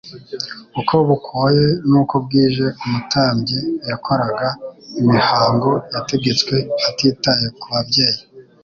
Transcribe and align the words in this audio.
Uko 0.79 0.95
bukoye 1.07 1.65
nuko 1.89 2.15
bwije 2.25 2.65
umutambyi 2.83 3.59
yakoraga 3.89 4.47
imihango 5.01 5.69
yategetswe 5.95 6.55
atitaye 6.89 7.47
ku 7.59 7.65
babyeyi 7.73 8.21